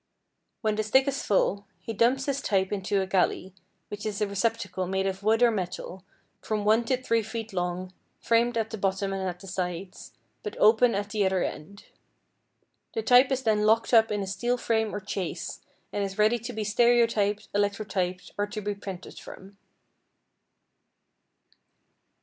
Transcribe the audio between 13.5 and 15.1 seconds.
locked up in a steel frame or